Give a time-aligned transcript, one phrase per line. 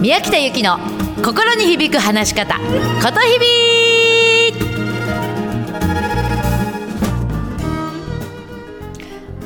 [0.00, 0.78] 宮北由紀の
[1.22, 3.46] 心に響く話し方ことひび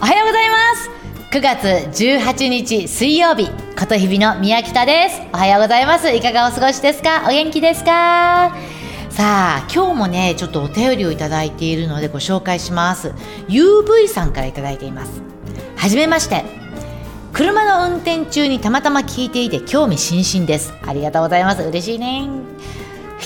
[0.00, 0.90] おはようございます。
[1.32, 1.66] 9月
[2.04, 5.22] 18日水曜日ことひびの宮北です。
[5.32, 6.08] おはようございます。
[6.10, 7.24] いかがお過ごしですか？
[7.26, 8.56] お元気ですか？
[9.10, 13.12] さあ今日もねちょっとお便りをいただいているのでご紹介します。
[13.48, 15.20] UV さんからいただいています。
[15.74, 16.44] はじめまして。
[17.34, 20.72] 車の運転中にたまたま聞いていて興味津々です。
[20.86, 21.62] ありがとうございます。
[21.64, 22.28] 嬉しいね。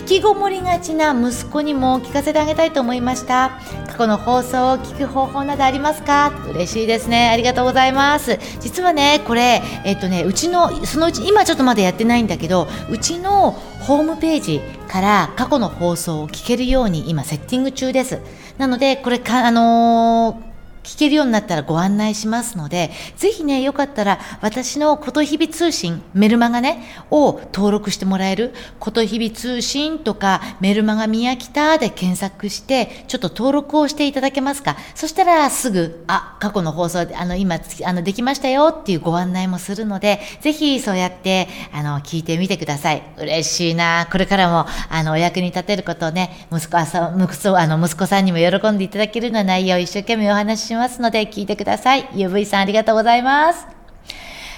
[0.01, 3.61] 引きこもりがちな息子にも聞かせてあげたいと思いました。
[3.87, 6.33] 過去の放送を聞く方法などありますか？
[6.49, 7.29] 嬉しいですね。
[7.29, 8.39] ありがとうございます。
[8.61, 18.23] 実はねこれえっとねうちのそのうち今ちょっとまだやってないんだけどうちのホームページから過去の放送を聞けるように今セッティング中です。
[18.57, 20.48] なのでこれかあのー
[20.89, 34.79] 聞けるようになったらご案内しますので、ぜひね、よかったら私のことひび通信、メルマガね、を登録してもらえる、ことひび通信とかメルマガ宮北で検索して、ちょっと登録をしていただけますか。
[34.95, 43.03] そしたらすぐ、あ、過去の放送、あの、今、あの、できましたよっていうご案内もするので、ぜひそうやって、あの、聞いてみてください。
[43.19, 44.09] 嬉しいな。
[44.11, 52.05] これからも、あの、お役に立てることをね、息子さん、息子、あの、息子さんにも喜んでいただけるような内容を一生懸命お話ししますますので聞いてください。
[52.15, 53.67] UV さんありがとうございます。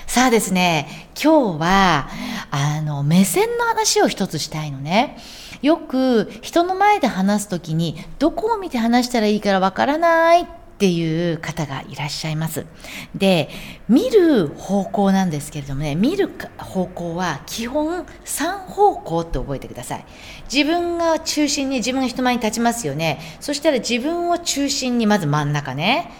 [0.06, 2.08] さあですね、今日は、
[2.50, 5.16] あの、目線の話を一つしたいのね。
[5.62, 10.46] よく人の前で話すときに、どこを見て話したらいいからわからないっ
[10.80, 12.64] ていう方がいらっしゃいます。
[13.14, 13.50] で、
[13.86, 20.06] 見る方向なんですけれどもね、見る方向は基本3方向って覚えてください。
[20.50, 23.20] 自分が中心に自分が人前に立ちますよね。
[23.40, 26.10] そしたら自分を中心にまず真ん中ね。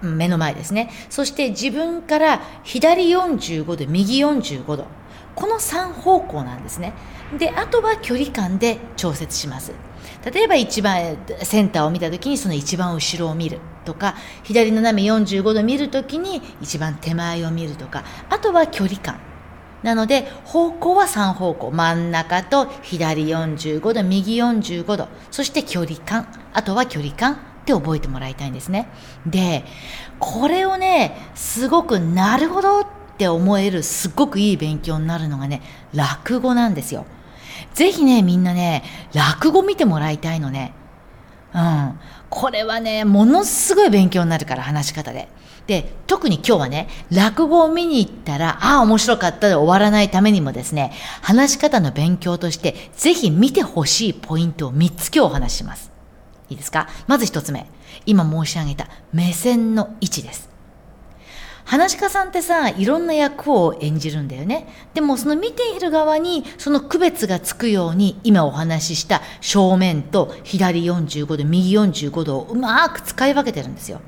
[0.00, 0.90] 目の前ですね。
[1.10, 4.86] そして自分から左45度、右45度。
[5.34, 6.92] この3方向なんですね。
[7.36, 9.72] で、あとは距離感で調節します。
[10.32, 19.20] 例えば一番センターを見た時にその一番後ろを見るとか左斜め45度見る時に一番手前を見るとかあとは距離感。
[19.82, 21.70] なので方向は3方向。
[21.70, 25.08] 真ん中と左45度右45度。
[25.30, 26.26] そして距離感。
[26.52, 28.88] あとは距離感って覚えてもらいたいんですね。
[29.26, 29.64] で
[30.18, 32.86] これをねすごくなるほどっ
[33.16, 35.62] て思えるすっごくいい勉強になるのがね
[35.94, 37.06] 落語なんですよ。
[37.74, 38.82] ぜひね、みんなね、
[39.14, 40.72] 落語見てもらいたいのね。
[41.54, 41.98] うん。
[42.28, 45.28] これはね、ものすごい勉強になるから、話し方で。
[45.66, 50.92] で、特に今日はね、落語を見に行ったら、ああ、面白かったで終わらないためにもですね、
[51.22, 55.90] 話し方の勉強として、ぜひ見てほしいポイントを3つ今日お話しします。
[56.48, 56.88] いいですか？
[57.06, 57.66] まず1つ目。
[58.06, 60.48] 今申し上げた目線の位置です。
[61.68, 64.66] 話し家さんってさ、いろんな役を演じるんだよね。
[64.94, 74.00] でもその見ている側にその区別がつくように今お話しした正面と左45度、右45度をうまく使い分けてるんですよ。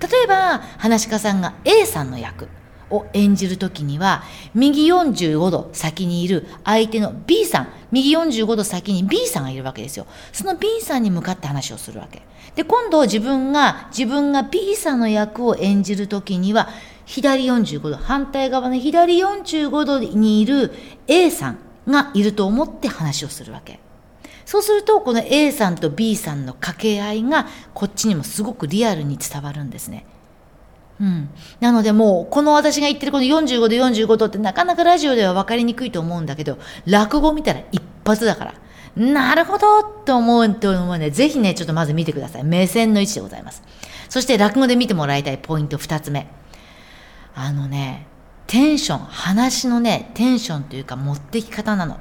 [0.00, 2.48] 例えば、話し家さんが A さんの役。
[2.90, 4.22] を演じるときには、
[4.54, 10.06] 右45度先にいる相手の B さん、右45度先に B さんがいるわけですよ。
[10.32, 12.22] その B さんに向かって話をするわけ。
[12.54, 16.68] で、今度自分が、自分が B さんの役を演じるときには、
[17.04, 20.72] 左45度、反対側の左45度にいる
[21.06, 23.80] A さんがいると思って話をするわけ。
[24.44, 30.06] そうすると、この A さんと B さんの掛け合いが、こっちにもすごくリアルに伝わるんですね。
[31.00, 38.54] うん、なのでもうこの私が言ってるこの45度45度ってなかなかラジオでは分かりにくいと思うんだけど落語見たら一発だから。
[38.96, 42.44] なるほどと思うと思うねぜひねちょっとまず見てください。
[42.44, 43.62] 目線の位置でございます。
[44.08, 46.26] そして落語で見てもらいたいポイント2つ目。
[47.34, 48.06] あのね
[48.48, 48.98] テンション。
[48.98, 51.98] 話のねテンションというか持ってき方なの。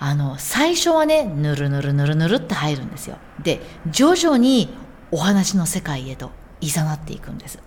[0.00, 3.16] あの最初はねぬるぬるぬるぬるって入るんですよ。
[3.42, 4.68] で徐々に
[5.10, 6.30] お話の世界へと。
[6.60, 7.58] いざなっていくんです。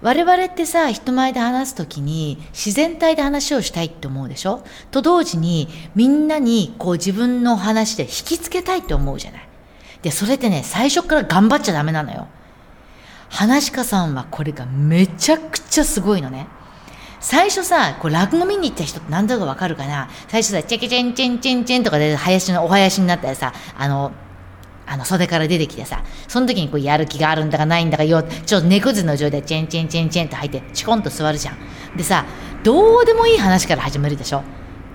[0.00, 4.64] 我々ってさ、人前で話すときに自然体で話をしたいって思うでしょ？
[4.90, 9.48] と同時にみんなにこう自分の話で引きつけたいって思うじゃない？
[10.02, 12.26] で、それってね、最初から頑張っちゃダメなのよ。
[13.28, 16.48] 話し家さんはこれがめちゃくちゃすごいのね。
[17.20, 20.10] 最初さ、こう落語見に行った人って何だかわかるかな？
[20.26, 24.10] 最初さ、チェケチェンチェンチェンチェンとかで林のお囃子になったらさ、あの、
[24.86, 32.24] あの袖から出てきてさその時にこうやる気があるんだかないんだかよちょっと猫背の状態でチェンチェンチェンチェンって入ってチコンと座るじゃんでさ
[32.62, 34.42] どうでもいい話から始めるでしょ？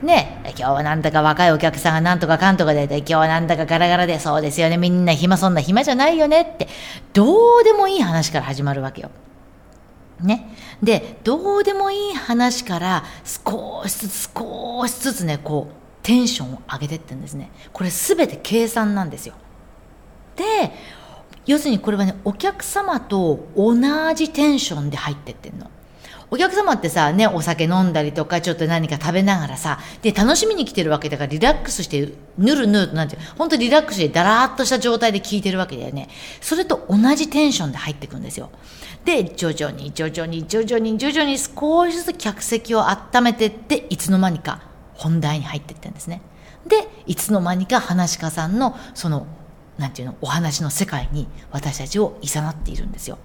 [0.02, 6.68] ね今日はなんだか若いお客さんがなんとかかんとかで今日はなんだかガラガラでそうですよねみんな暇そんな暇じゃないよねって
[7.14, 9.10] どうでもいい話から始まるわけよ
[10.22, 10.56] ね。
[10.82, 17.52] で、どうでもいい話から少しずつ少しずつね、こう、テンションを上げてってんですね。
[17.72, 19.36] これ全て計算なんですよ。
[20.38, 20.72] で、
[21.46, 23.76] 要するにこれはね、お客様と同
[24.14, 25.70] じテンションで入ってってんの。
[26.30, 36.10] お客様ってさ、ね、お酒飲んだりとか、ちょっと何か食べながらさ、で、楽しみに来てるわけだから、リラックスして、ぬるぬるとなんていう、本当リラックスして、だらーっとした状態で聞いてるわけだよね。
[36.42, 38.50] それと同じテンションで入ってくんですよ。
[39.06, 44.64] で、徐々に、徐々に、徐々に、徐々に少しずつ客席を温めてって、いつの間にか
[44.96, 46.22] 本題に入ってってんですね。
[46.68, 49.28] で、いつの間にか話し家さんの、その、
[49.78, 53.18] なんていうの、お話の世界に私たちを誘っているんですよ。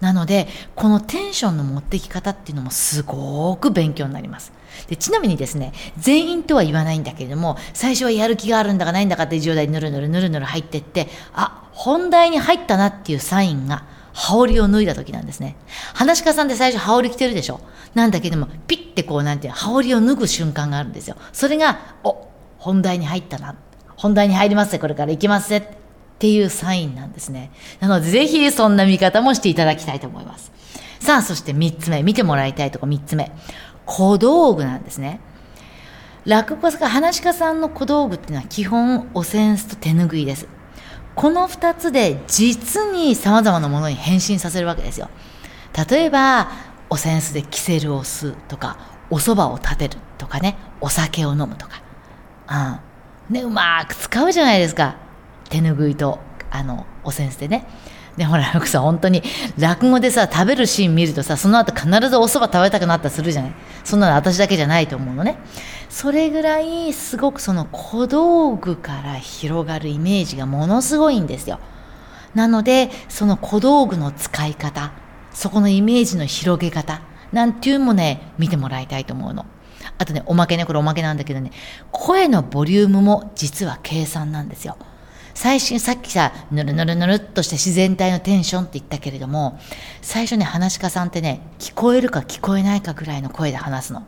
[0.00, 4.52] なので、このテンションの持ってき方っていうのもすごく勉強になります。
[4.88, 15.56] でちなみにですね、全員とは言わないんだけれども、最初はやる気があるんだかないんだかっていう状態でぬるぬるぬるぬる入ってって、あ、本題に入ったなっていうサインが、羽織を脱いだ時なんですね。
[15.94, 17.60] 話し家さんって最初羽織着てるでしょ？
[17.94, 21.16] なんだけども、ピッてこうなんていう羽織を脱ぐ瞬間があるんですよ。
[21.32, 22.26] それが、お、
[22.58, 23.54] 本題に入ったな。
[24.00, 25.58] 本題に入りますこれから行きますぜ。
[25.58, 25.62] っ
[26.18, 27.50] ていうサインなんですね。
[27.80, 30.52] なので、ぜひそんな見方もしていただきたいと思います。
[31.00, 33.30] さあ、そして3つ目、見てもらいたいとこ3つ目。
[33.84, 35.20] 小道具なんですね。
[36.24, 40.48] 落語家、話し家さんの小道具っていうのは基本お扇子と手ぬぐいです。
[41.14, 45.10] この2つで実に様々なものに変身させるわけですよ。
[45.90, 46.48] 例えば、
[46.88, 48.78] お扇子でキセルを吸うとか、
[49.10, 51.82] お蕎麦を立てるとかね、お酒を飲むとか。
[52.48, 52.89] うん。
[53.30, 54.96] ね、うまく使うじゃないですか。
[55.48, 56.18] 手ぬぐいと
[56.50, 57.66] あのお扇子でね。
[58.16, 59.22] でほらよくさ本当に
[59.56, 63.52] 落語でさ食べるシーン見るとさその後必ずお蕎麦食べたくなったりするじゃない。
[63.84, 65.38] そんなの私だけじゃないと思うのね。
[65.88, 71.60] それぐらいすごくその小道具から広がるイメージがものすごいんですよ。
[72.34, 74.92] なのでその小道具の使い方
[75.32, 77.02] そこのイメージの広げ方
[77.32, 79.46] なんていうのもね見てもらいたいと思うの。
[80.00, 81.52] あとねおまけねこれおまけなんだけどね
[81.92, 84.76] 声のボリュームも実は計算なんですよ
[85.32, 89.58] 最新、さっきさ、ぬるぬるぬるっとした自然体のテンションって言ったけれども、
[90.02, 94.02] 最初ね、話し家さんってね、聞こえるか聞こえないかぐらいの声で話すの。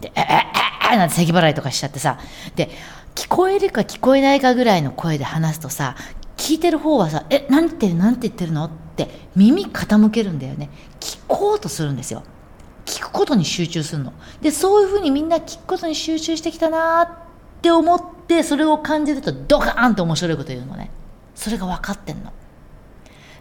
[0.00, 2.18] で、え、え、え、え、なんて咳払いとかしちゃってさ、
[2.56, 2.70] で、
[3.14, 5.94] 聞こえるか聞こえないかぐらいの声で話すとさ、
[6.36, 8.64] 聞いてる方はさ、え、なんて言ってるなんて言ってるの？
[8.64, 10.70] って耳傾けるんだよね。
[10.98, 12.24] 聞こうとするんですよ。
[13.14, 14.12] ことに集中するの。
[14.42, 17.08] で、そういうふうにみんな聞くことに集中してきたなっ
[17.62, 20.90] て思ってそれを感じるとドカーンって面白いこと言うのね
[21.34, 22.30] それが分かってんの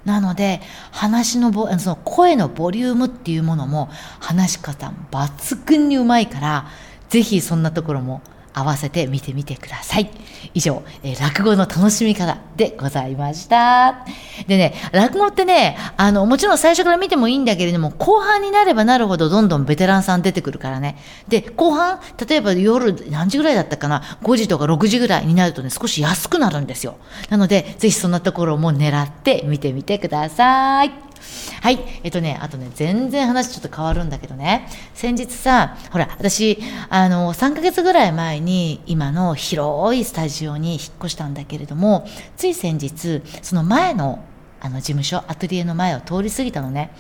[0.06, 0.62] なので
[0.92, 3.90] 話のボその声のボリュームっていうものも
[4.22, 6.68] 話し方抜群にうまいから
[7.10, 8.22] ぜひそんなところも
[8.54, 10.10] 合わせて見てみてください。
[10.54, 14.06] 以上、えー、落語の楽しみ方でございました。
[14.48, 20.98] でね、落語ってね、あの、もちろん最初から見てもいいんだけれども、後半になればなるほどどんどんベテランさん出てくるからね。
[21.28, 26.98] で、後半、例えば夜何時ぐらいだったかな、5時とか6時ぐらいになるとね、少し安くなるんですよ。
[27.30, 31.13] なので、ぜひそんなところも狙って見てみてください。
[31.62, 31.80] はい。
[32.04, 36.60] えっとね、あとね、全然話ちょっと変わるんだけどね、先日さ、ほら、私、
[36.90, 42.06] あの、3ヶ月ぐらい前に、今の広いスタジオに引っ越したんだけれども、
[42.38, 44.24] つい先日、その前の、
[44.60, 46.92] あの、事務所、アトリエの前を通り過ぎたのね。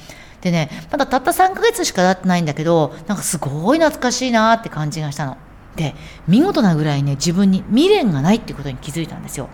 [0.42, 5.38] でね、まだたった3ヶ月しか経ってないんだけど、なんかすごい懐かしいなって感じがしたの。
[5.76, 5.96] で、
[6.28, 9.50] 見事なぐらいね、自分に未練がないってことに気づいたんですよ。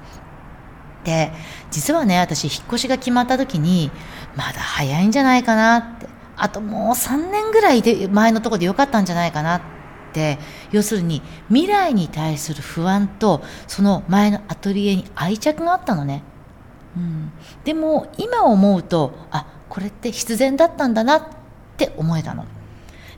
[1.04, 1.32] で
[1.72, 3.92] 実はね私引っ越しが決まった時に
[4.40, 6.08] まだ早いんじゃないかなって。
[6.38, 9.62] あともう3年ぐらいで前のとこでよかったんじゃないかなっ
[10.14, 10.40] て。
[10.72, 16.24] 要するに未来に対する不安とその前のアトリエに愛着があったのね、
[16.98, 17.32] うん、
[17.64, 21.28] でも今思うとあこれって必然だったんだなっ
[21.78, 22.46] て思えたの。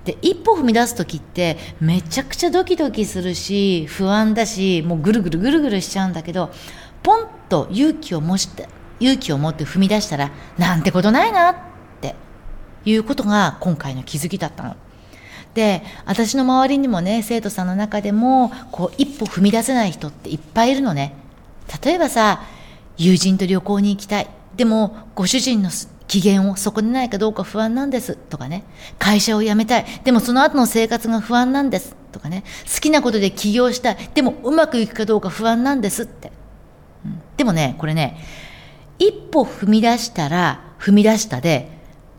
[0.04, 6.52] で一歩踏み出す時ってめちゃくちゃドキドキするし不安だしもうぐるぐるぐるぐるしちゃうんだけど
[7.04, 8.68] ポンと勇気を持って
[9.02, 11.56] 勇気を持って踏み出したらなんてことないなっ
[12.00, 12.16] て
[12.86, 14.78] いうことが今回の気づきだったの。
[15.54, 21.14] で私の周りにもね生徒さんの中でもこう一歩踏み出せない人っていっぱいいるのね。
[21.84, 22.44] 例えばさ
[22.96, 24.28] 友人と旅行に行きたい。
[24.56, 25.70] でもご主人の
[26.08, 28.16] 機嫌を損ねないかどうか不安なんです。
[28.16, 28.64] とかね。
[29.00, 29.86] 会社を辞めたい。
[30.04, 31.96] でもその後の生活が不安なんです。
[32.12, 32.44] とかね。
[32.74, 34.10] 好きなことで起業したい。
[34.14, 36.32] でもうまくいくかどうか不安なんですって。
[37.38, 38.18] でもね、これね、
[39.02, 41.72] 一歩踏み出したら、踏み出したで、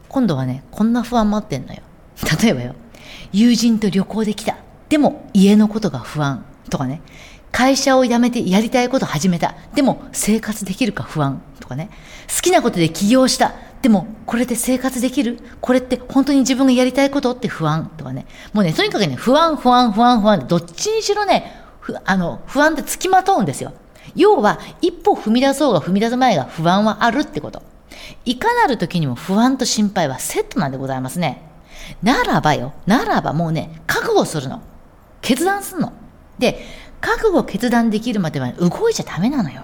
[0.09, 1.81] 今度はね、こんな不安待ってんのよ。
[2.43, 2.75] 例えばよ、
[3.33, 4.57] 友人と旅行できた。
[4.89, 6.45] でも家のことが不安。
[6.71, 7.01] とかね、
[7.53, 9.55] 会社を辞めてやりたいこと始めた。
[9.77, 11.41] でも生活できるか不安。
[11.61, 11.89] とかね、
[12.35, 13.53] 好きなことで起業した。
[13.81, 21.53] でもこれで生活できるこれって本当に自分がやりたいことって不安とかねもうねとにかくね不安不安不安不安どっちにしろね
[22.05, 23.73] あの不安ってつきまとうんですよ
[24.15, 27.63] 要は一歩踏み出そうが踏み出す前が不安はあるってこと。
[28.25, 31.43] いかなる時にも不安と心配はセットなんでございますね。
[32.03, 34.61] ならばよならばもうね覚悟するの。
[35.21, 35.93] 決断すんの。
[36.39, 36.65] で
[37.01, 39.63] 覚悟決断できるまでは動いちゃダメなのよ。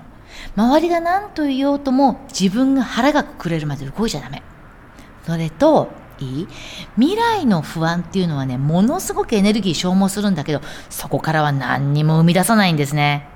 [0.57, 4.43] 周りが何と言おうとも自分が腹がくくれるまで動いちゃダメ。
[5.27, 5.89] それと、
[6.21, 6.49] いい？
[6.97, 13.29] 未来の不安っていうのはね、ものすごくエネルギー消耗するんだけど、そこからは何にも生み出さないんですね。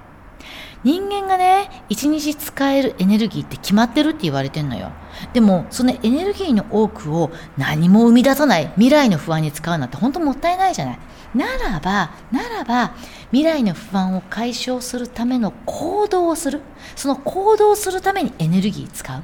[0.84, 4.90] 人間がね、一日使えるエネルギーって決まってるって言われてんのよ。
[5.32, 10.98] でも、そのエネルギーの多くを何も生み出さない未来の不安に使うなんて本当もったいないじゃない。
[11.34, 12.94] ならば、ならば、
[13.30, 16.60] 未来の不安を解消するための行動をする。
[16.96, 19.22] その行動するためにエネルギー使う。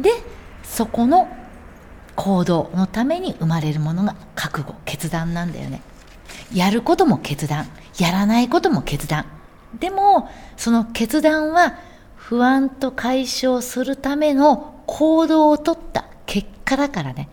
[0.00, 0.10] で、
[0.62, 1.28] そこの
[2.14, 5.82] 行動のために生まれるものが覚悟、決断なんだよね。
[6.52, 7.66] やることも決断、
[7.98, 9.26] やらないことも決断。
[9.78, 11.78] でも、その決断は
[12.16, 17.28] 不安と解消するための行動をとった結果だからね。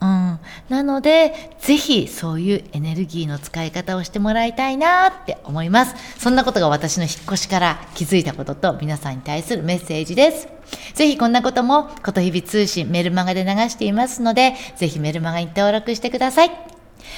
[0.00, 0.38] うん。
[0.68, 5.94] なので、ぜひそういうエネルギーの使い方をしてもらいたいなって思います。
[6.18, 10.48] そんなことが私の引っ越しから気づいたことと皆さんに対するメッセージです。
[10.94, 16.75] ぜひこんなことも、ことひび通信メルマガで流していますので、ぜひメルマガに登録してください。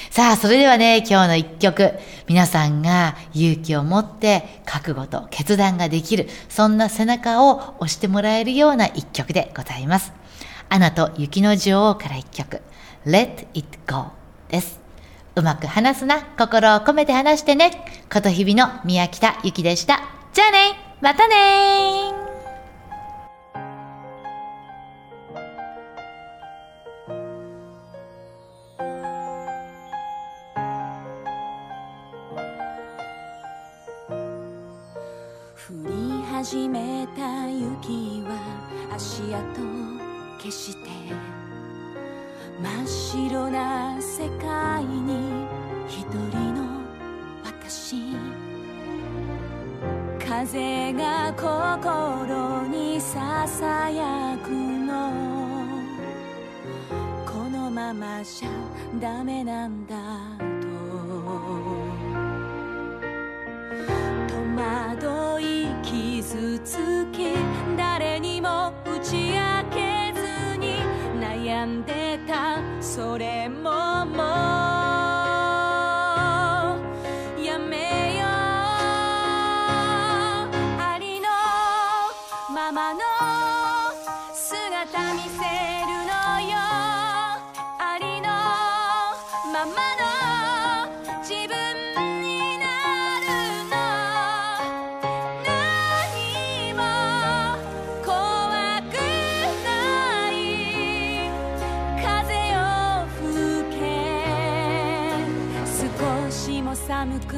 [0.09, 1.93] さあ、それではね、今日の一曲、
[2.27, 10.13] 皆さんが勇気を持って覚悟と決断ができる、そんな背中を押してもらえるような一曲でございます。
[10.69, 12.61] アナと雪の女王から一曲。
[13.05, 14.07] Let It Go
[14.49, 14.79] です。
[15.35, 17.85] うまく話すな、心を込めて話してね。
[18.11, 20.01] ことひびの宮北ゆきでした。
[20.33, 20.57] じゃあね
[21.01, 22.28] またね
[39.39, 39.45] 足
[40.39, 40.89] 跡消して
[42.61, 45.45] 真っ白な世界に
[45.87, 46.81] 一人の
[47.43, 47.95] 私。
[50.19, 55.11] 風が心にささやくの。
[57.25, 58.49] このままじゃ
[58.99, 59.95] ダメなんだ
[60.61, 60.67] と。
[64.27, 67.48] 戸惑い傷つき
[72.99, 73.68] それも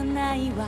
[0.04, 0.68] ないわ